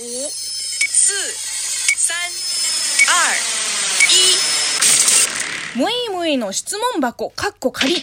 [0.00, 1.12] 五、四、
[1.96, 2.14] 三、
[3.02, 3.34] 二、
[5.74, 5.76] 一。
[5.76, 7.96] むいむいの質問箱、かっこ仮。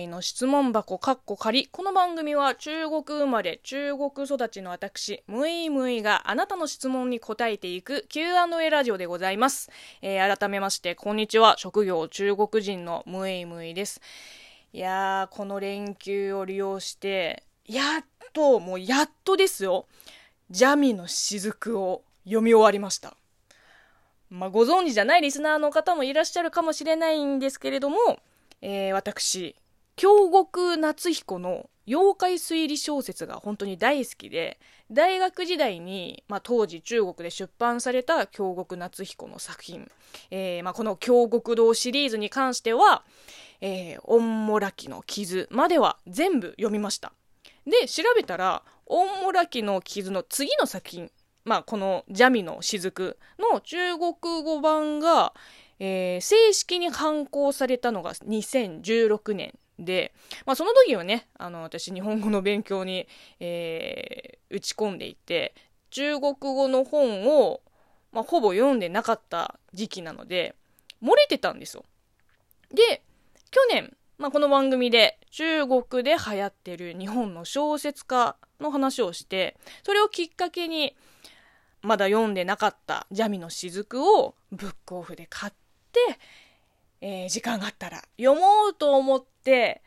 [0.00, 1.66] むいむいの質問箱、かっこ仮。
[1.66, 9.68] この番組は中国生まれ、中国育ちの私、むいむいがあなたの質問に答えていく Q&A ラジオでございます。
[10.00, 11.56] えー、改めまして、こんにちは。
[11.58, 14.00] 職業中国人のむいむいです。
[14.72, 19.86] いやー、この連休を利用して、やっと、もうやっとですよ。
[20.50, 23.16] ジャミの雫を読み終わりました。
[24.30, 27.96] まあ、ご存知じゃないリスナーの方もいらっしゃるかもしれないんですけれども、
[28.62, 29.56] えー私、
[30.00, 34.58] 京極夏彦の妖怪推理小説が本当に大好きで、
[34.90, 39.90] 大学時代に、まあ、当時中国で出版された京極夏彦の作品、
[40.30, 43.04] えーまあ、この京極堂シリーズに関しては、
[43.60, 47.12] えー、オンモラキの傷までは全部読みました。
[47.66, 51.10] で、調べたら、オンモラキの傷の次の作品、
[51.44, 55.34] まあ、このジャミの雫の中国語版が、
[55.78, 59.52] えー正式に刊行されたのが2016年
[59.84, 60.12] で、
[60.46, 63.08] まあ、その時はね、あの、私、日本語の勉強に、
[63.40, 65.54] えー打ち込んでいて、
[65.90, 67.62] 中国語の本を、
[68.12, 70.54] まあ、ほぼ読んでなかった時期なので、
[71.02, 71.84] 漏れてたんですよ。
[72.70, 73.02] で、
[73.50, 80.94] 去年、まあ、この番組で中国で流行ってる日本の小説家の話をして、それをきっかけに、
[81.82, 85.52] まだ読んでなかったジャミの雫をブックオフで買っ
[85.92, 86.00] て、
[87.00, 89.82] えー時間があったら読もうと思って、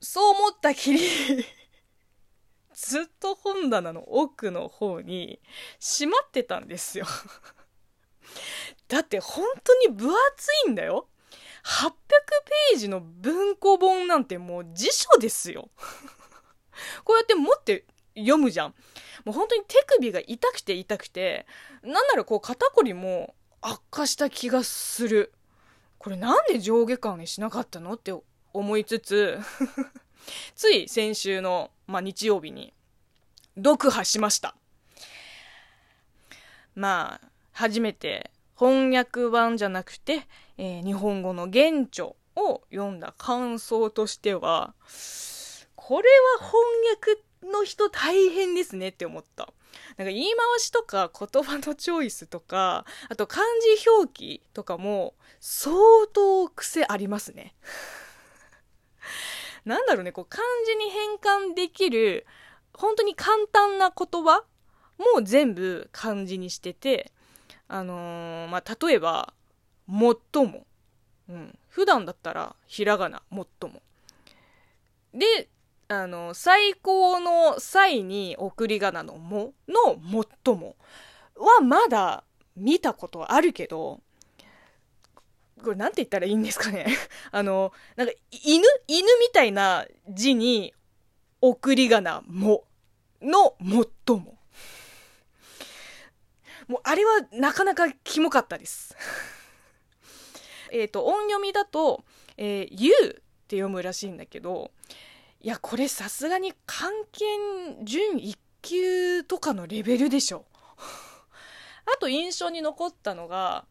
[0.00, 1.00] そう思ったきり、
[2.72, 5.40] ずっと本棚の奥の方に
[5.78, 7.06] しまってたんですよ。
[8.88, 11.08] だって本当に分厚いんだよ。
[11.64, 11.90] 800
[12.72, 15.70] ページの文庫本なんてもう辞書ですよ。
[17.04, 17.84] こうやって持って
[18.16, 18.74] 読むじゃん。
[19.24, 21.46] もう本当に手首が痛くて痛くて、
[21.82, 25.32] なんならこう肩こりも悪化した気がする。
[26.00, 28.14] これなんで上下巻にしなかったのって
[28.54, 29.38] 思いつつ、
[30.56, 32.72] つい先週の、まあ、日曜日に
[33.54, 34.56] 読破しました。
[36.74, 44.72] まあ、初めて翻訳版じゃなくて、えー日本語の原著を読んだ感想としては、
[45.76, 46.08] これ
[46.40, 46.56] は翻
[46.94, 49.52] 訳の人大変ですねって思った。
[49.96, 53.44] なんか言い回しとか言葉のチョイスとか、あと漢
[53.76, 55.76] 字表記とかも相
[56.12, 57.54] 当癖ありますね。
[59.64, 62.26] なんだろうね、こう漢字に変換できる
[62.72, 64.44] 本当に簡単な言葉
[65.14, 67.12] も全部漢字にしてて、
[67.68, 69.32] あのーまあ、例えば、
[69.86, 70.66] もっとも。
[71.28, 71.58] うん。
[71.68, 73.82] 普段だったら、ひらがな、もっとも。
[75.14, 75.48] で、
[75.90, 80.76] あの、最高の際に送り仮名のものもっとも
[81.34, 82.22] はまだ
[82.54, 84.00] 見たことあるけど、
[85.64, 86.86] これなんて言ったらいいんですかね？
[87.32, 90.72] あの、なんか、犬犬みたいな字に、
[91.40, 92.64] 送り仮名も
[93.20, 94.38] のもっとも。
[96.68, 98.94] もうあれはなかなかキモかったです。
[100.70, 102.04] えっと、音読みだと、
[102.36, 103.12] えー、ゆうっ
[103.48, 104.70] て読むらしいんだけど、
[105.42, 110.44] いや、これさすがに漢検準1級とかのレベルでしょ。
[111.86, 113.64] あと印象に残ったのが、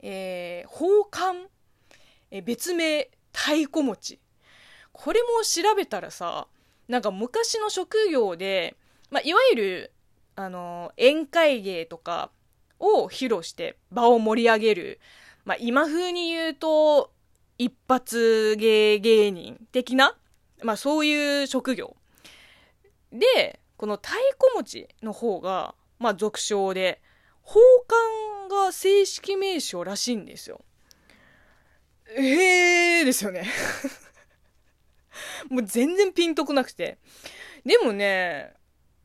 [0.00, 1.48] えー、宝冠、
[2.32, 4.20] えー別名太鼓持ち。
[4.92, 6.48] これも調べたらさ、
[6.88, 8.76] なんか昔の職業で、
[9.10, 9.92] まあ、いわゆる、
[10.34, 12.30] あの宴会芸とか
[12.80, 15.00] を披露して場を盛り上げる、
[15.44, 17.12] まあ、今風に言うと、
[17.58, 20.16] 一発芸芸人的な、
[20.62, 21.96] まあ、そういう職業。
[23.12, 27.00] で、この太鼓持ちの方が、まあ、俗称で、
[27.44, 30.60] 宝冠が正式名称らしいんですよ。
[32.16, 33.46] えーですよね。
[35.48, 36.98] もう全然ピンとこなくて。
[37.64, 38.54] でもね、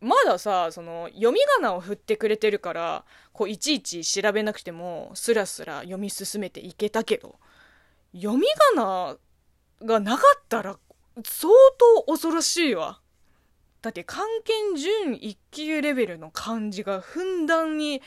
[0.02, 7.40] まださ、その、読み仮名を振ってくれてるから、こう、いちいち調べなくても、スラスラ読み進めていけたけど、
[8.14, 9.18] 読み仮名
[9.84, 10.78] がなかったら、
[11.24, 13.00] 相当恐ろしいわ。
[13.82, 18.02] だって、漢検準1級レベルの漢字がふんだんに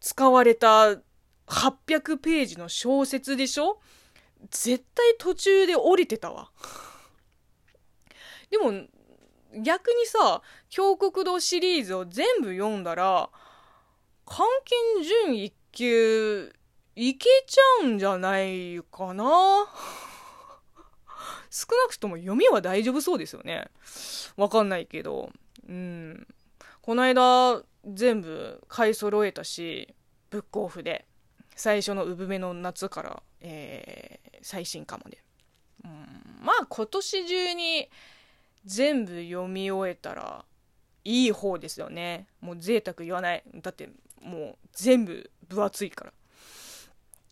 [0.00, 0.96] 使われた
[1.46, 3.80] 800ページの小説でしょ？
[4.50, 6.50] 絶対途中で降りてたわ。
[8.50, 8.72] でも、
[9.62, 13.30] 逆にさ、京国堂シリーズを全部読んだら、
[14.26, 16.52] 漢検準1級
[16.96, 19.66] いけちゃうんじゃないかな？
[21.54, 23.68] 少なくとも読みは大丈夫そうですよね。
[24.36, 25.30] わかんないけど。
[25.68, 26.26] うん。
[26.82, 29.94] この間、全部買い揃えたし、
[30.30, 31.06] ブックオフで。
[31.54, 35.22] 最初の産めの夏から、えー、最新刊まで。
[35.84, 35.90] うん、
[36.44, 37.88] まあ今年中に
[38.64, 40.44] 全部読み終えたら
[41.04, 42.26] いい方ですよね。
[42.40, 43.44] もう贅沢言わない。
[43.62, 43.90] だって
[44.20, 46.12] もう全部分厚いから。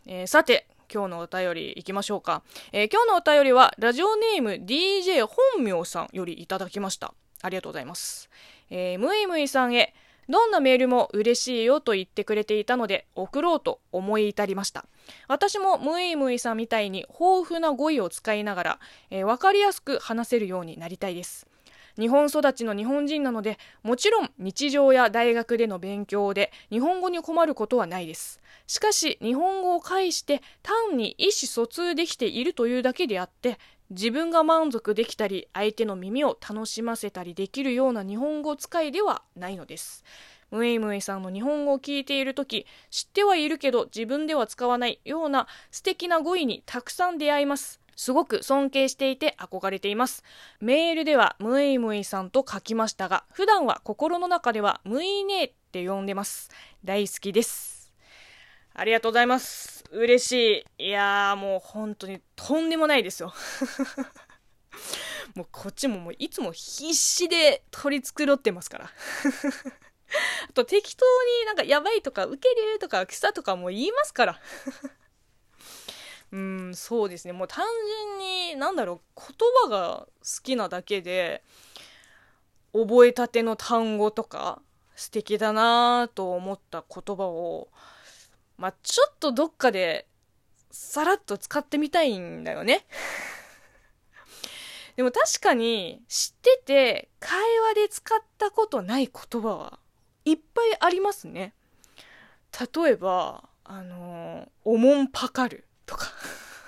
[0.07, 2.43] えー、さて、今日のお便りいきましょうか。
[2.71, 7.15] えー、今日のお便りは、ラジオネーム DJ 本名さんよりいただきました。
[7.41, 8.29] ありがとうございます。
[8.69, 9.95] えー、むいむいさんへ、
[10.29, 14.85] どんなメールも嬉しいよと言ってくれていたので、送ろうと思い至りました。
[15.29, 18.79] 私もむいむいさんみたいに豊富な語彙を使いながら、
[19.11, 21.47] えー、わかりやすく話せるようになりたいです。
[21.99, 28.41] 日本育ちの日本人なので、もちろん日常や大学での勉強で日本語に困ることはないです。
[28.67, 33.59] しかし日本語を介して単に意思疎通できているというだけであって
[33.91, 40.05] 自分が満足できたり相手の耳を楽しませたりできるような日本語使いではないのです。
[40.51, 47.82] ムエイムエイさんの日本語を聞いている時知ってはいるけど自分では使わないような素敵な語彙にたくさん出会います。
[47.97, 50.23] すごく尊敬していて憧れています。
[50.61, 56.51] メールではムイムイさんと書きましたが、普段は心の中ではムイネーって呼んでます。
[56.85, 57.93] 大好きです。
[58.75, 59.85] ありがとうございます。
[59.91, 60.87] 嬉しい。
[60.87, 63.35] いやーもう本当にとんでもないですよ。
[65.35, 68.91] もうこっちももういつも必死で取り繕ってますから。
[70.49, 71.05] あと適当
[71.41, 74.41] になんかやばいとか受けるとか草とかも言いますから。
[76.33, 77.33] うん、そうですね。
[77.33, 77.67] もう単
[78.09, 78.19] 純
[78.55, 81.45] に、なんだろう、言葉が好きなだけで、
[82.73, 84.63] 覚えたての単語とか、
[84.97, 87.69] 素敵だなと思った言葉を、
[88.57, 90.07] まあ、ちょっとどっかで、
[90.71, 92.87] さらっと使ってみたいんだよね。
[94.97, 99.79] でも確かに、知ってて、会話で使ったことない言葉は
[100.25, 101.53] いっぱいありますね。
[102.75, 106.13] 例えば、あのおもんぱかるとか。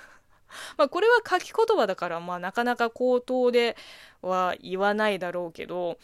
[0.77, 3.75] まあこれは書き言葉だから、まあなかなか口頭で
[4.21, 5.97] は言わないだろうけど、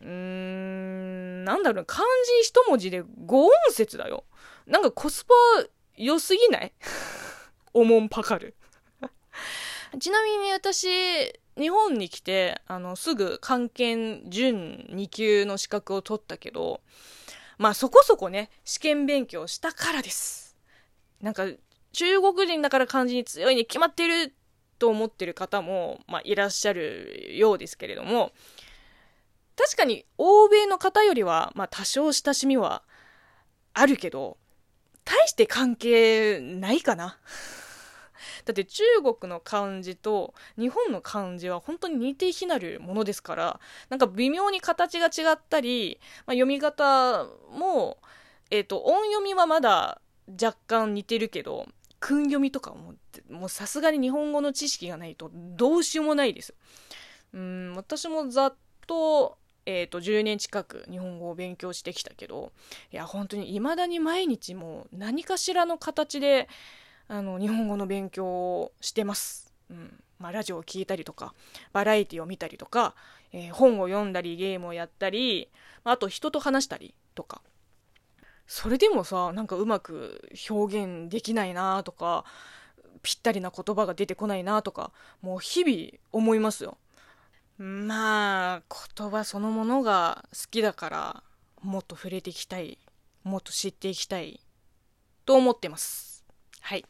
[0.00, 2.04] うーん、なんだろう、漢
[2.42, 4.24] 字一文字で五音節だよ。
[4.66, 5.34] なんかコスパ
[5.96, 6.72] 良すぎない？
[7.72, 8.54] おもんぱかる
[10.00, 10.88] ちなみに私、
[11.58, 16.80] 日本に来て、あの、すぐ漢検準2級の資格を取ったけど、
[17.58, 20.56] まあそこそこね、試験勉強したからです。
[21.22, 21.46] なんか、
[21.96, 24.34] 中国人だから漢字に強いに決まってる
[24.78, 28.32] と思ってる方も、まあいらっしゃるようですけれども、
[29.56, 32.82] 確かに欧米の方よりは、まあ多少親しみは
[33.72, 34.36] あるけど、
[35.06, 37.18] 大して関係ないかな。
[38.44, 47.96] だって中国の漢字と日本の漢字は本当に似て非なるものですから、なんか微妙に形が違ったり、まあ、読み方も、
[48.50, 51.66] えっ、ー、と、音読みはまだ若干似てるけど、
[52.06, 52.94] 訓読みとかも、
[53.28, 56.54] もうさすがに日本語の知識がないとどうしようもないです。
[57.34, 58.54] うん、私もざっ
[58.86, 62.52] と、え、ー、と、10年近く日本語を勉強してきたけど、
[62.92, 66.48] いや、本当に未だに毎日もう何かしらの形で、
[67.08, 69.52] あの、日本語の勉強をしてます。
[69.68, 70.00] うん。
[70.20, 71.34] まあ、ラジオを聴いたりとか、
[71.72, 72.94] バラエティを見たりとか、
[73.32, 75.50] えー、本を読んだり、ゲームをやったり、
[75.82, 77.42] まあと人と話したりとか。
[78.46, 82.24] それでもさ、なんかうまく表現できないなとか、
[83.02, 86.78] ぴったりな言葉が出てこないなとか、もう日々思いますよ。
[87.58, 88.62] まあ、
[88.96, 91.22] 言葉そのものが好きだから、
[91.62, 92.78] もっと触れていきたい、
[93.24, 94.40] もっと知っていきたい、
[95.24, 96.24] と思ってます。
[96.60, 96.84] はい。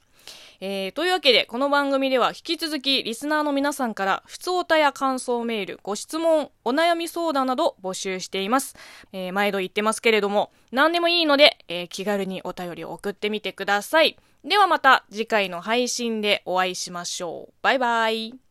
[0.60, 8.76] えー、というわけで、この番組では引き続きリスナーの皆さんから、普通歌や感想メール、ご質問、お悩み相談など募集しています。
[9.12, 14.16] えー、毎度言ってますけれども、何でもいいので、えー、気軽にお便りを送ってみてください。
[14.44, 17.54] ではまた次回の配信でお会いしましょう。
[17.62, 18.45] バイバイ。